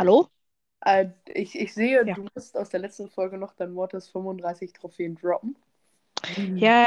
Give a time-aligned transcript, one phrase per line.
[0.00, 0.28] Hallo?
[0.80, 2.14] Äh, ich, ich sehe, Ja.
[2.14, 5.58] du musst aus der letzten Folge noch dein Mortis 35 Trophäen droppen.
[6.56, 6.86] Ja,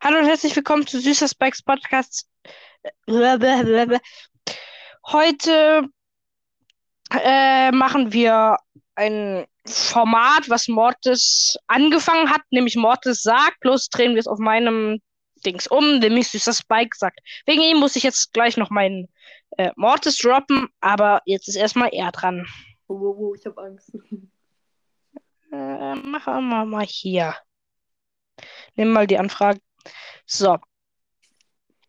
[0.00, 2.28] hallo und herzlich willkommen zu Süßer Spikes Podcast.
[3.08, 3.48] Heute
[7.10, 8.56] äh, machen wir
[8.94, 15.00] ein Format, was Mortis angefangen hat, nämlich Mortis sagt, bloß drehen wir es auf meinem
[15.44, 17.18] Dings um, nämlich Süßer Spike sagt.
[17.46, 19.08] Wegen ihm muss ich jetzt gleich noch meinen
[19.56, 22.46] äh, Mortis droppen, aber jetzt ist erstmal er dran.
[22.86, 23.92] Wo, wo, wo, ich hab Angst.
[25.52, 27.36] Äh, machen wir mal hier.
[28.74, 29.60] Nimm mal die Anfrage.
[30.26, 30.58] So.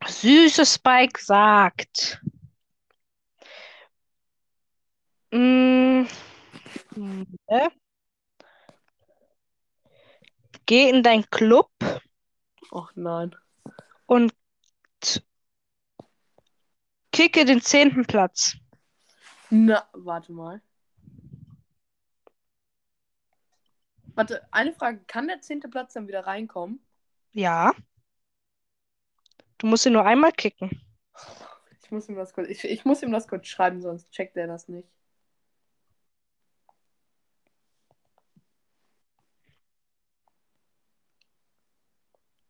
[0.06, 2.22] Süße Spike sagt.
[5.32, 6.04] Mm,
[7.48, 7.70] äh,
[10.68, 11.72] geh in dein Club
[12.72, 13.36] Ach nein.
[14.06, 14.34] und
[17.16, 18.58] kicke den zehnten Platz.
[19.50, 20.62] Na, warte mal.
[24.16, 25.00] Warte, eine Frage.
[25.08, 26.80] Kann der zehnte Platz dann wieder reinkommen?
[27.32, 27.74] Ja.
[29.58, 30.82] Du musst ihn nur einmal kicken.
[31.82, 34.48] Ich muss ihm das kurz, ich, ich muss ihm das kurz schreiben, sonst checkt er
[34.48, 34.90] das nicht.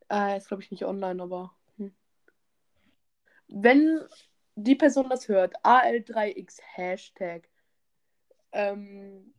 [0.09, 1.53] Äh, ist glaube ich nicht online, aber.
[1.78, 1.94] Hm.
[3.47, 4.08] Wenn
[4.56, 7.50] die Person das hört, AL3X Hashtag,
[8.52, 9.34] ähm,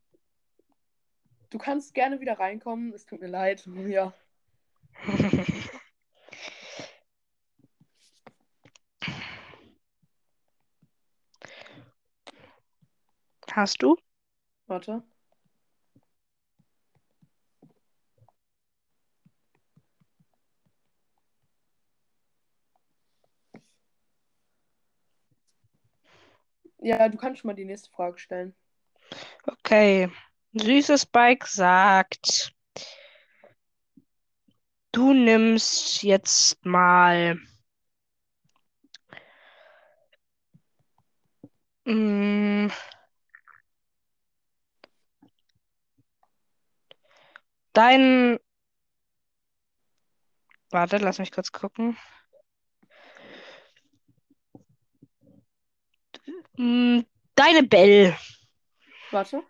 [1.51, 4.13] du kannst gerne wieder reinkommen, es tut mir leid, ja.
[13.53, 13.97] Hast du?
[14.67, 15.03] Warte.
[26.87, 28.55] Ja, du kannst schon mal die nächste Frage stellen.
[29.45, 30.09] Okay.
[30.53, 32.55] Süßes Spike sagt,
[34.93, 37.41] du nimmst jetzt mal
[41.87, 42.69] mm,
[47.73, 48.39] dein.
[50.71, 51.97] Warte, lass mich kurz gucken.
[56.59, 58.17] Deine Bell.
[59.11, 59.43] Warte.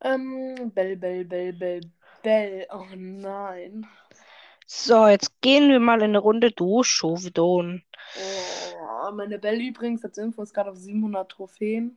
[0.00, 1.80] Ähm, Bell, Bell, Bell, Bell,
[2.22, 2.66] Bell.
[2.70, 3.86] Oh nein.
[4.66, 7.84] So, jetzt gehen wir mal in eine Runde durch, Shovedon.
[8.18, 11.96] Oh, meine Bell übrigens, als Info ist gerade auf 700 Trophäen.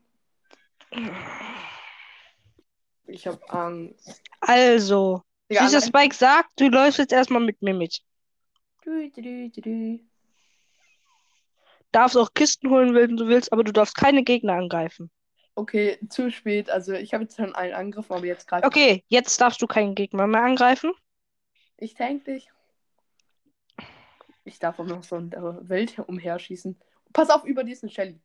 [3.07, 4.22] Ich hab Angst.
[4.40, 8.02] Also, Digga, Süßer Spike sagt, du läufst jetzt erstmal mit mir mit.
[8.86, 10.00] Dü, dü, dü, dü.
[11.91, 15.09] Darfst auch Kisten holen, wenn du willst, aber du darfst keine Gegner angreifen.
[15.56, 16.69] Okay, zu spät.
[16.69, 19.96] Also ich habe jetzt schon einen Angriff, aber jetzt greife Okay, jetzt darfst du keinen
[19.96, 20.94] Gegner mehr angreifen.
[21.78, 22.50] ich tank dich.
[24.44, 26.79] Ich darf auch noch so in der Welt umherschießen.
[27.13, 28.22] Pass auf, über diesen Shelly.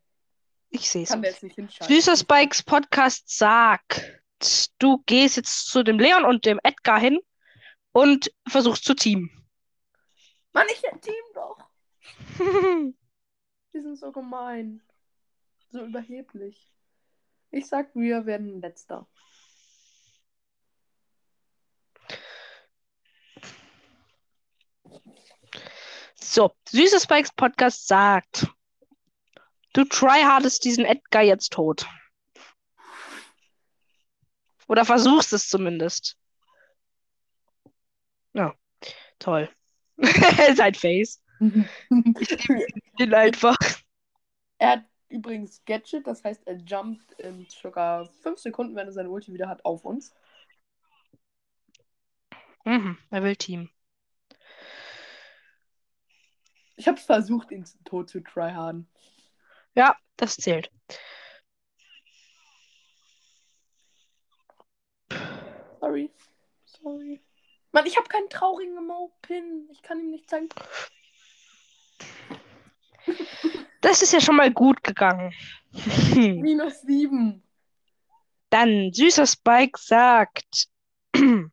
[0.71, 1.37] Ich sehe Kann der es.
[1.37, 1.95] jetzt nicht hinschalten.
[1.95, 4.21] Süßer Spikes Podcast sagt,
[4.79, 7.21] du gehst jetzt zu dem Leon und dem Edgar hin
[7.93, 9.31] und versuchst zu teamen.
[10.53, 11.59] Mann, ich team doch.
[13.73, 14.83] Die sind so gemein.
[15.71, 16.73] So überheblich.
[17.51, 19.09] Ich sag, wir werden letzter.
[26.25, 28.49] So, Süßer Spikes Podcast sagt,
[29.75, 31.87] du tryhardest diesen Edgar jetzt tot.
[34.67, 36.17] Oder versuchst es zumindest.
[38.33, 38.55] Ja,
[39.19, 39.51] toll.
[40.57, 41.23] Sein Face.
[41.41, 43.59] Den einfach.
[44.57, 49.11] Er hat übrigens Gadget, das heißt, er jumpt in circa 5 Sekunden, wenn er seine
[49.11, 50.15] Ulti wieder hat, auf uns.
[52.65, 53.69] Mhm, er will Team.
[56.77, 58.89] Ich habe versucht, ihn tot zu tryharden.
[59.75, 60.71] Ja, das zählt.
[65.81, 66.11] Sorry.
[66.65, 67.21] Sorry.
[67.73, 69.69] Mann, ich habe keinen traurigen Mo-Pin.
[69.73, 70.49] Ich kann ihm nicht zeigen.
[73.81, 75.33] Das ist ja schon mal gut gegangen.
[76.15, 77.43] Minus 7.
[78.51, 80.69] Dann süßer Spike sagt,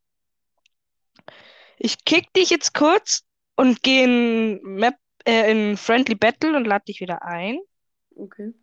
[1.77, 3.23] ich kick dich jetzt kurz
[3.55, 7.59] und gehe in Map äh, in Friendly Battle und lade dich wieder ein.
[8.15, 8.53] Okay.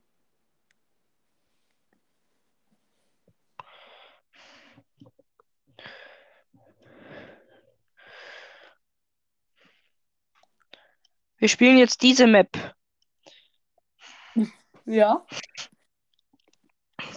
[11.39, 12.75] Wir spielen jetzt diese Map.
[14.85, 15.25] Ja.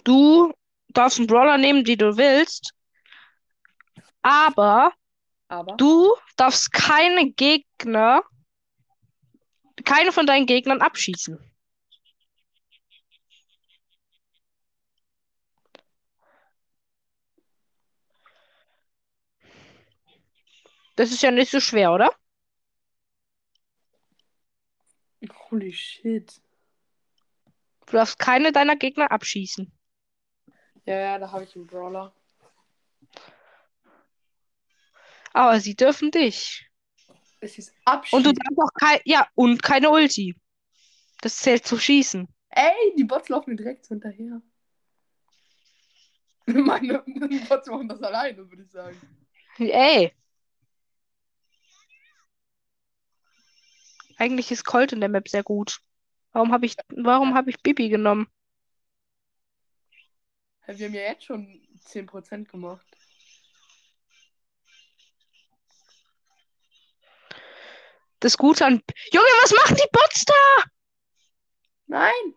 [0.04, 0.54] Du
[0.90, 2.74] darfst einen Brawler nehmen, die du willst.
[4.22, 4.94] Aber
[5.48, 5.76] Aber.
[5.78, 8.24] du darfst keine Gegner,
[9.83, 11.39] keine von deinen Gegnern abschießen.
[20.95, 22.12] Das ist ja nicht so schwer, oder?
[25.50, 26.42] Holy shit.
[27.88, 29.72] Du darfst keine deiner Gegner abschießen.
[30.86, 32.13] Ja, ja, da habe ich einen Brawler.
[35.33, 36.70] Aber sie dürfen dich.
[37.42, 37.74] Es ist
[38.12, 40.36] Und du darfst auch kein, ja, und keine Ulti.
[41.22, 42.28] Das zählt zu schießen.
[42.50, 44.42] Ey, die Bots laufen mir direkt hinterher.
[46.46, 47.04] Meine
[47.50, 48.96] Bots machen das alleine, würde ich sagen.
[49.58, 50.14] Ey.
[54.18, 55.80] Eigentlich ist Colt in der Map sehr gut.
[56.32, 58.28] Warum habe ich, warum habe ich Bibi genommen?
[60.68, 62.86] Wir haben ja jetzt schon 10% gemacht.
[68.21, 68.81] Das Gute an.
[69.12, 70.63] Junge, was machen die Bots da?
[71.88, 72.35] Nein!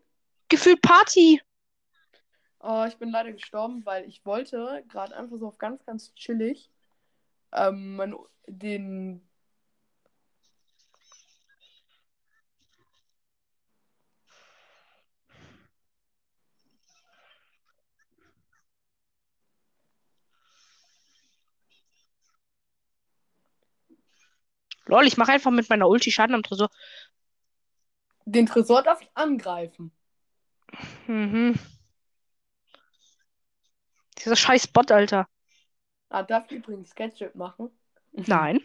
[0.48, 1.40] Gefühlt Party.
[2.58, 6.70] Oh, ich bin leider gestorben, weil ich wollte gerade einfach so auf ganz, ganz chillig
[7.52, 8.16] ähm,
[8.46, 9.28] den.
[24.86, 26.70] Lol, ich mache einfach mit meiner Ulti Schaden am Tresor.
[28.26, 29.92] Den Tresor darf ich angreifen.
[31.06, 31.58] Mhm.
[34.18, 35.28] Dieser scheiß Bot, Alter.
[36.08, 37.70] Ah, darf ich übrigens Gadget machen?
[38.12, 38.60] Nein.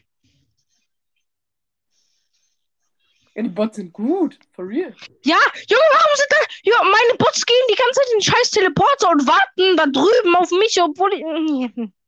[3.35, 4.37] Ja, die Bots sind gut.
[4.53, 4.93] For real.
[5.23, 5.37] Ja,
[5.67, 6.37] Junge, warum sind da.
[6.63, 10.35] Ja, meine Bots gehen die ganze Zeit in den scheiß Teleporter und warten da drüben
[10.35, 11.98] auf mich, obwohl ich.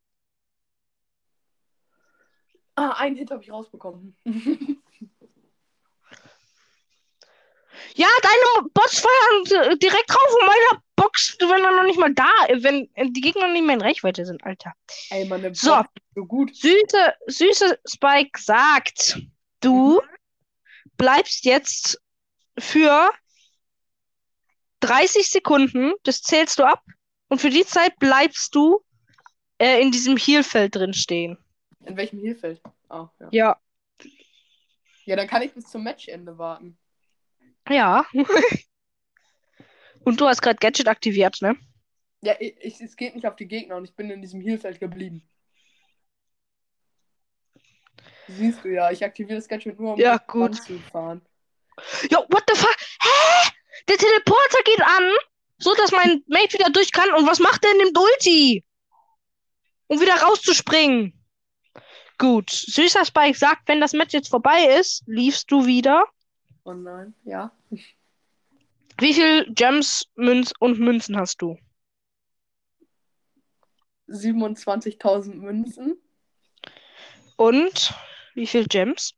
[2.74, 4.16] Ah, einen Hit habe ich rausbekommen.
[7.94, 12.12] Ja, deine Bots feuern äh, direkt drauf und meiner Box, wenn er noch nicht mal
[12.14, 12.30] da,
[12.60, 14.72] wenn äh, die Gegner nicht mehr in Reichweite sind, Alter.
[15.10, 15.70] Ey, meine So.
[15.76, 16.56] Bots sind so gut.
[16.56, 19.18] Süße, süße Spike sagt,
[19.60, 20.00] du
[20.96, 22.00] bleibst jetzt
[22.58, 23.10] für
[24.80, 26.82] 30 Sekunden, das zählst du ab,
[27.28, 28.80] und für die Zeit bleibst du
[29.58, 31.38] äh, in diesem Heelfeld drin stehen.
[31.84, 32.60] In welchem Heelfeld?
[32.88, 33.28] Ah, ja.
[33.32, 33.60] Ja.
[35.04, 36.78] Ja, dann kann ich bis zum Matchende warten.
[37.68, 38.06] Ja.
[40.04, 41.56] und du hast gerade Gadget aktiviert, ne?
[42.20, 44.78] Ja, ich, ich, es geht nicht auf die Gegner und ich bin in diesem Heelfeld
[44.78, 45.28] geblieben.
[48.28, 50.54] Siehst du ja, ich aktiviere das Gadget nur, um Ja, gut.
[50.56, 51.20] zu fahren.
[52.10, 52.76] Jo, what the fuck?
[53.00, 53.50] Hä?
[53.88, 55.10] Der Teleporter geht an,
[55.58, 57.12] so dass mein Mate wieder durch kann.
[57.14, 58.64] Und was macht der in dem Ulti?
[59.88, 61.21] Um wieder rauszuspringen.
[62.22, 62.50] Gut.
[62.50, 66.06] Süßer Spike sagt, wenn das Match jetzt vorbei ist, liefst du wieder.
[66.62, 67.50] Oh nein, ja.
[68.98, 71.58] Wie viel Gems Münz und Münzen hast du?
[74.06, 76.00] 27.000 Münzen.
[77.34, 77.92] Und
[78.34, 79.14] wie viel Gems?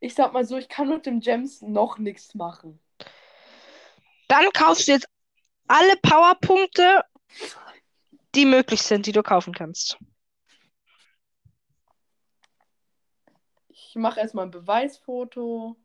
[0.00, 2.80] Ich sag mal so, ich kann mit dem Gems noch nichts machen.
[4.26, 5.06] Dann kaufst du jetzt
[5.68, 7.04] alle Powerpunkte,
[8.34, 9.98] die möglich sind, die du kaufen kannst.
[13.68, 15.76] Ich mache erstmal ein Beweisfoto.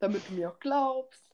[0.00, 1.28] Damit du mir auch glaubst.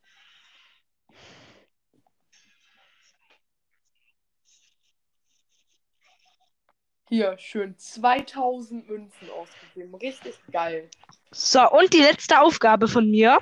[7.09, 9.95] Hier, schön 2000 Münzen ausgegeben.
[9.95, 10.91] Richtig geil.
[11.31, 13.39] So, und die letzte Aufgabe von mir.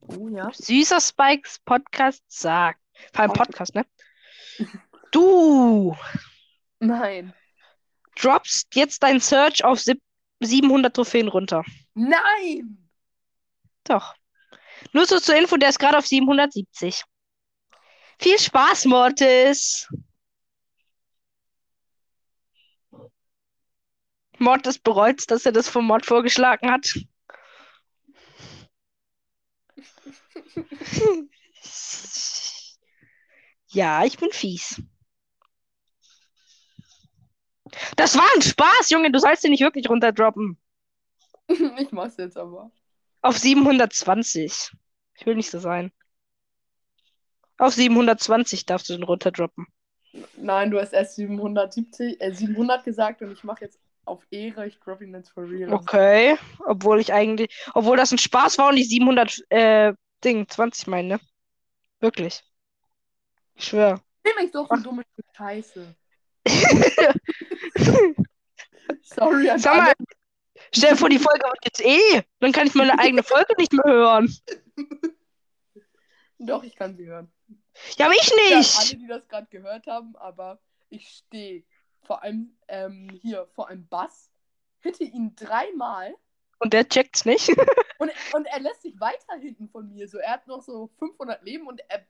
[0.00, 0.50] Oh ja.
[0.52, 2.80] Süßer Spikes Podcast sagt.
[3.12, 3.86] Vor allem Podcast, ne?
[5.12, 5.96] Du
[6.80, 7.32] Nein.
[8.16, 10.02] droppst jetzt dein Search auf sieb-
[10.40, 11.64] 700 Trophäen runter.
[11.94, 12.88] Nein!
[13.84, 14.14] Doch.
[14.92, 17.04] Nur so zur Info, der ist gerade auf 770.
[18.18, 19.88] Viel Spaß, Mortis.
[24.38, 26.94] Mortis bereut, dass er das vom Mod vorgeschlagen hat.
[33.76, 34.80] Ja, ich bin fies.
[37.96, 39.12] Das war ein Spaß, Junge.
[39.12, 40.56] Du sollst ihn nicht wirklich runterdroppen.
[41.48, 42.70] ich mach's jetzt aber.
[43.20, 44.70] Auf 720.
[45.18, 45.92] Ich will nicht so sein.
[47.58, 49.66] Auf 720 darfst du den runterdroppen.
[50.38, 54.80] Nein, du hast erst 770, äh, 700 gesagt und ich mache jetzt auf Ehre, ich
[54.80, 55.74] drop ihn jetzt for real.
[55.74, 56.38] Okay.
[56.64, 59.92] Obwohl ich eigentlich, obwohl das ein Spaß war und ich 700, äh,
[60.24, 61.20] Ding, 20 meine.
[62.00, 62.42] Wirklich.
[63.56, 64.00] Ich schwör.
[64.24, 65.02] Nimm mich doch für dumme
[65.36, 65.94] Scheiße.
[69.02, 69.92] Sorry an Sag mal,
[70.74, 72.22] stell dir vor, die Folge wird jetzt eh.
[72.40, 74.34] Dann kann ich meine eigene Folge nicht mehr hören.
[76.38, 77.32] Doch, ich kann sie hören.
[77.96, 78.78] Ja, aber ich Ja, nicht.
[78.78, 81.64] alle, die das gerade gehört haben, aber ich stehe
[82.02, 84.30] vor allem ähm, hier vor einem Bass,
[84.80, 86.14] hitte ihn dreimal
[86.58, 87.48] Und der checkt's nicht.
[87.98, 90.08] und, und er lässt sich weiter hinten von mir.
[90.08, 92.06] So, er hat noch so 500 Leben und er.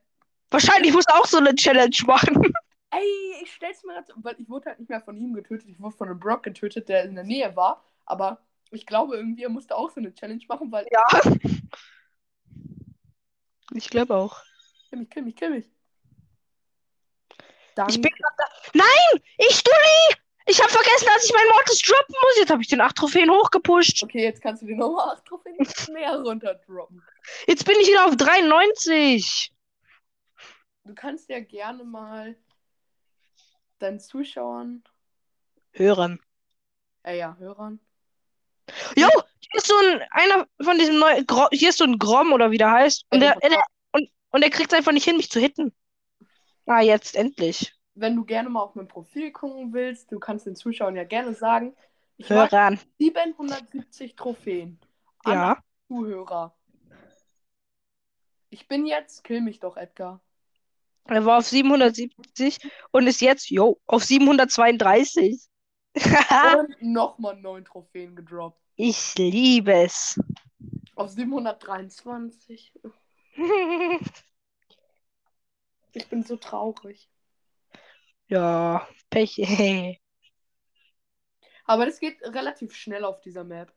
[0.50, 2.54] Wahrscheinlich muss er auch so eine Challenge machen.
[2.90, 5.80] Ey, ich stell's mir gerade, weil ich wurde halt nicht mehr von ihm getötet, ich
[5.80, 9.48] wurde von einem Brock getötet, der in der Nähe war, aber ich glaube irgendwie, er
[9.48, 10.86] musste auch so eine Challenge machen, weil.
[10.90, 11.04] Ja.
[13.74, 14.40] Ich glaube auch.
[14.88, 15.70] Kill mich, kill mich, kill mich.
[17.74, 17.92] Danke.
[17.92, 18.44] Ich bin grad da.
[18.72, 19.22] Nein!
[19.38, 20.16] Ich, Dulli!
[20.48, 22.38] Ich habe vergessen, dass ich meinen Mortis droppen muss.
[22.38, 24.02] Jetzt habe ich den 8 Trophäen hochgepusht.
[24.04, 25.56] Okay, jetzt kannst du dir nochmal 8 Trophäen
[25.92, 27.02] mehr runterdroppen.
[27.48, 29.52] Jetzt bin ich wieder auf 93.
[30.86, 32.36] Du kannst ja gerne mal
[33.80, 34.84] deinen Zuschauern,
[35.72, 36.20] Hören.
[37.02, 37.80] äh ja, Hörern.
[38.96, 39.08] Jo,
[39.40, 42.50] hier ist so ein, einer von diesen neuen, Gro hier ist so ein Grom oder
[42.50, 43.04] wie der heißt.
[43.10, 43.62] Und der, der,
[43.92, 45.72] und, und der kriegt einfach nicht hin, mich zu hitten.
[46.66, 47.74] Ah, jetzt endlich.
[47.94, 51.34] Wenn du gerne mal auf mein Profil gucken willst, du kannst den Zuschauern ja gerne
[51.34, 51.76] sagen,
[52.16, 52.80] ich habe Hören.
[52.98, 54.78] 770 Trophäen.
[55.24, 55.62] An Ja.
[55.88, 56.54] Zuhörer.
[58.50, 60.20] Ich bin jetzt, kill mich doch, Edgar.
[61.08, 62.58] Er war auf 770
[62.90, 65.40] und ist jetzt, jo, auf 732.
[66.58, 68.60] Und nochmal 9 Trophäen gedroppt.
[68.76, 70.20] ich liebe es.
[70.94, 72.72] Auf 723.
[75.92, 77.08] Ich bin so traurig.
[78.28, 79.38] ja, Pech.
[81.64, 83.72] Aber das geht relativ schnell auf dieser Map.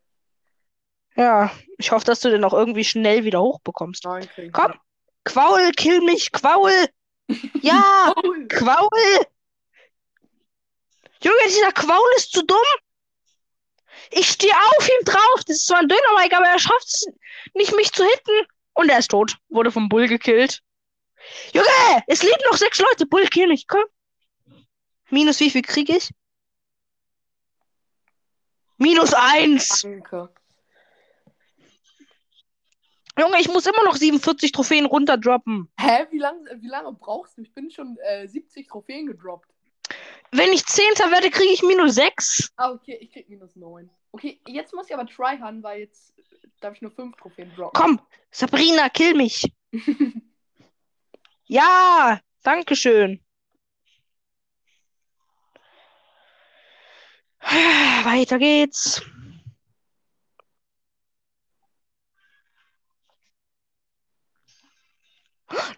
[1.16, 4.04] ja, ich hoffe, dass du den auch irgendwie schnell wieder hochbekommst.
[4.04, 4.74] Nein, krieg ich Komm,
[5.24, 6.90] Quaul, kill mich, Quaul.
[7.62, 8.50] Ja, nicht.
[8.50, 9.26] Quaul.
[11.22, 12.58] Junge, dieser Quaul ist zu dumm.
[14.12, 15.44] Ich stehe auf ihm drauf.
[15.46, 17.06] Das ist zwar ein Dönermike, aber er schafft es
[17.54, 18.48] nicht, mich zu hitten.
[18.74, 19.38] Und er ist tot.
[19.50, 20.62] Wurde vom Bull gekillt.
[21.54, 23.06] Junge, es leben noch sechs Leute.
[23.06, 23.84] Bull, kill mich, komm.
[25.10, 26.12] Minus wie viel krieg ich?
[28.78, 29.82] Minus eins.
[29.82, 30.30] Danke.
[33.20, 35.70] Junge, ich muss immer noch 47 Trophäen runterdroppen.
[35.78, 36.08] Hä?
[36.12, 37.42] Wie lange wie lange brauchst du?
[37.42, 39.50] Ich bin schon äh, 70 Trophäen gedroppt.
[40.32, 42.52] Wenn ich Zehnter werde, kriege ich minus sechs.
[42.56, 43.90] Ah, okay, ich krieg minus 9.
[44.12, 46.14] Okay, jetzt muss ich aber tryharden, weil jetzt
[46.62, 47.82] darf ich nur 5 Trophäen droppen.
[47.82, 48.00] Komm,
[48.32, 49.44] Sabrina, kill mich.
[51.52, 53.20] Ja, danke schön.
[57.42, 59.02] Weiter geht's.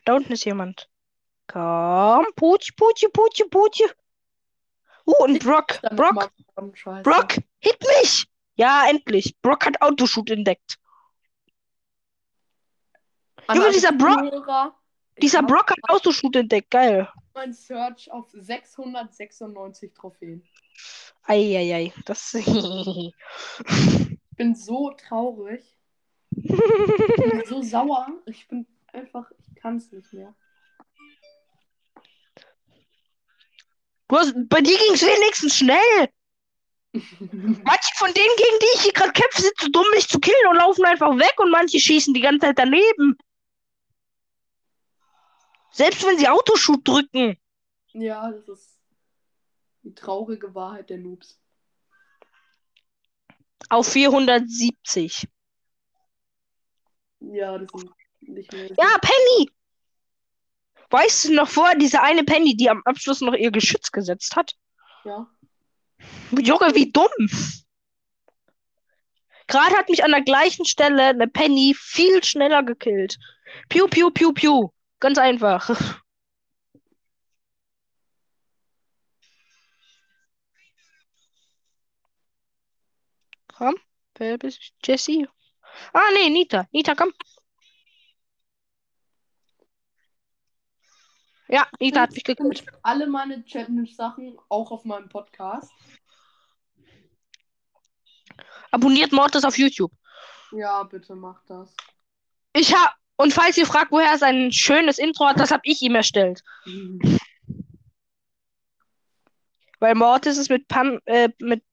[0.06, 0.90] Da unten ist jemand.
[1.48, 3.86] Komm, Putschi, Putschi, Putschi, Putschi.
[5.06, 6.32] Uh, und Brock, Brock.
[7.04, 8.28] Brock, hit mich.
[8.56, 9.36] Ja, endlich.
[9.42, 10.78] Brock hat Autoshoot entdeckt.
[13.48, 14.74] An Junge, dieser Brock-
[15.22, 16.70] Dieser Brock hat Autoshoot entdeckt.
[16.72, 17.10] Geil.
[17.34, 20.44] mein Search auf 696 Trophäen.
[21.24, 22.34] Eieiei, das.
[24.34, 25.62] Ich bin so traurig.
[26.32, 28.08] Ich bin so sauer.
[28.26, 29.30] Ich bin einfach,
[29.62, 30.36] kann es nicht mehr.
[34.08, 36.10] Du hast, bei dir ging es wenigstens schnell.
[36.94, 40.48] Manche von denen, gegen die ich hier gerade kämpfe, sind zu dumm, mich zu killen
[40.50, 43.18] und laufen einfach weg und manche schießen die ganze Zeit daneben.
[45.72, 47.38] Selbst wenn sie Autoshoot drücken.
[47.94, 48.80] ja, das ist
[49.84, 51.40] die traurige Wahrheit der Noobs.
[53.70, 55.30] Auf 470.
[57.22, 58.11] Ja, das sind mehr.
[58.22, 59.50] Ja, Penny!
[60.90, 64.56] Weißt du noch vorher, diese eine Penny, die am Abschluss noch ihr Geschütz gesetzt hat?
[65.06, 65.28] Ja.
[66.32, 67.10] Junge, wie dumm!
[69.48, 73.18] Gerade hat mich an der gleichen Stelle eine Penny viel schneller gekillt.
[73.70, 74.70] Piu, piu, piu, piu.
[75.00, 76.02] Ganz einfach.
[83.48, 83.76] Komm,
[84.16, 84.92] wer bist du?
[84.92, 85.28] Jessie?
[85.94, 86.68] Ah, nee, Nita.
[86.72, 87.14] Nita, komm.
[91.52, 92.64] Ja, Nita hat mich gekillt.
[92.82, 95.70] Alle meine Challenge-Sachen auch auf meinem Podcast.
[98.72, 99.92] Abonniert Mortis auf YouTube.
[100.54, 101.76] Ja, bitte mach das.
[102.54, 102.96] Ich hab.
[103.18, 106.42] Und falls ihr fragt, woher er sein schönes Intro hat, das habe ich ihm erstellt.
[106.66, 107.20] Mhm.
[109.80, 111.64] Weil Mortis es mit, Pam, äh, mit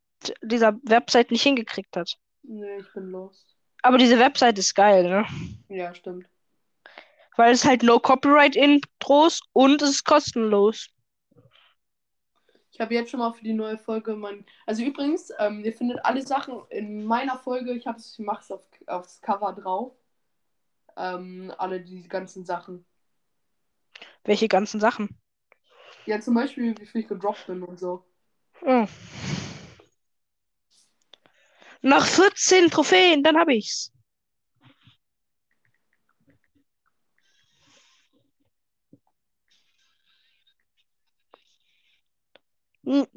[0.43, 2.19] dieser Website nicht hingekriegt hat.
[2.43, 3.57] Nee, ich bin lost.
[3.83, 5.27] Aber diese Website ist geil, ne?
[5.69, 6.29] Ja, stimmt.
[7.39, 10.89] Weil es halt no Copyright Intros und es ist kostenlos.
[12.73, 14.45] Ich habe jetzt schon mal für die neue Folge mein.
[14.67, 17.75] Also übrigens, ähm, ihr findet alle Sachen in meiner Folge.
[17.75, 19.93] Ich habe es, ich mache es auf, aufs Cover drauf.
[20.97, 22.85] Ähm, alle die ganzen Sachen.
[24.25, 25.17] Welche ganzen Sachen?
[26.07, 28.05] Ja, zum Beispiel, wie viel ich gedroppt bin und so.
[28.63, 28.87] Oh.
[31.83, 33.93] Nach 14 Trophäen, dann habe ich's.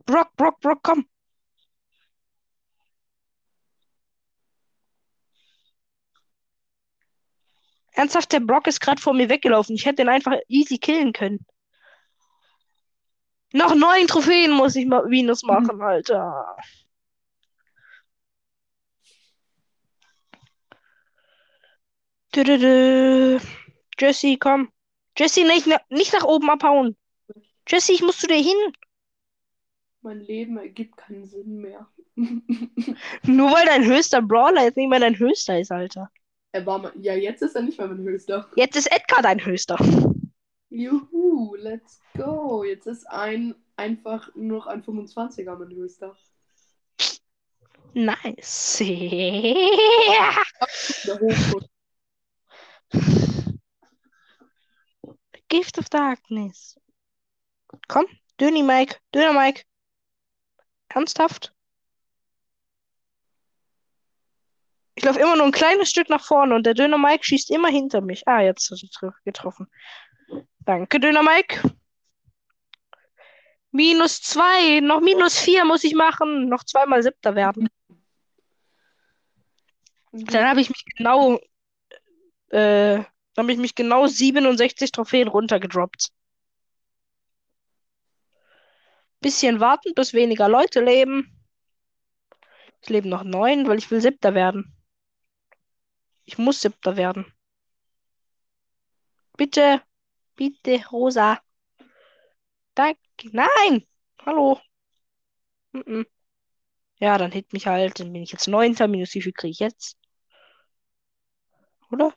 [0.05, 1.05] Brock, Brock, Brock, komm.
[7.93, 9.75] Ernsthaft, der Brock ist gerade vor mir weggelaufen.
[9.75, 11.45] Ich hätte ihn einfach easy killen können.
[13.53, 16.57] Noch neun Trophäen muss ich mal Minus machen, Alter.
[22.35, 23.39] Dü-dü-dü.
[23.99, 24.71] Jesse, komm.
[25.17, 26.97] Jesse, nicht, nicht nach oben abhauen.
[27.67, 28.73] Jesse, ich muss zu dir hin.
[30.01, 31.87] Mein Leben ergibt keinen Sinn mehr.
[32.15, 36.09] Nur weil dein höchster Brawler jetzt nicht mehr dein höchster ist, Alter.
[36.51, 36.91] er war mal.
[36.95, 38.49] Ja, jetzt ist er nicht mehr mein höchster.
[38.55, 39.77] Jetzt ist Edgar dein höchster.
[40.69, 42.63] Juhu, let's go.
[42.63, 46.15] Jetzt ist ein einfach nur noch ein 25er mein höchster.
[47.93, 48.77] Nice.
[55.49, 56.79] Gift of Darkness.
[57.87, 58.05] Komm,
[58.39, 59.63] Döni Mike, Döner Mike.
[60.93, 61.53] Ernsthaft?
[64.95, 67.69] Ich laufe immer nur ein kleines Stück nach vorne und der Döner Mike schießt immer
[67.69, 68.27] hinter mich.
[68.27, 69.67] Ah, jetzt er tr- getroffen.
[70.59, 71.61] Danke, Döner Mike.
[73.71, 76.49] Minus zwei, noch minus vier muss ich machen.
[76.49, 77.69] Noch zweimal siebter werden.
[80.11, 81.39] Dann habe ich mich genau,
[82.49, 83.05] äh, dann
[83.37, 86.11] habe ich mich genau 67 Trophäen runtergedroppt.
[89.21, 91.31] Bisschen warten, bis weniger Leute leben.
[92.81, 94.75] Es leben noch neun, weil ich will siebter werden.
[96.25, 97.31] Ich muss siebter werden.
[99.37, 99.81] Bitte,
[100.37, 101.41] bitte, Rosa.
[102.75, 103.29] Danke.
[103.31, 103.87] Nein!
[104.25, 104.59] Hallo.
[105.73, 106.05] Mhm.
[106.99, 107.99] Ja, dann hit mich halt.
[107.99, 108.87] Dann bin ich jetzt neunter.
[108.87, 109.97] Minus wie viel kriege ich jetzt?
[111.91, 112.13] Oder?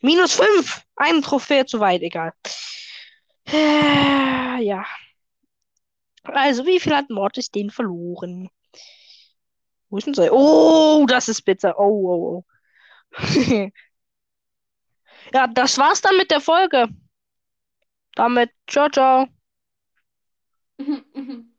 [0.00, 0.84] Minus fünf!
[0.96, 2.32] Eine Trophäe zu weit, egal.
[3.46, 4.84] Äh, Ja.
[6.32, 8.48] Also, wie viel hat Mortis den verloren?
[9.90, 10.22] Wo ist denn so?
[10.30, 11.78] Oh, das ist bitter.
[11.78, 12.44] Oh, oh,
[13.18, 13.18] oh.
[15.32, 16.88] ja, das war's dann mit der Folge.
[18.16, 19.26] Damit, ciao, ciao.
[20.78, 21.52] Mhm, mhm.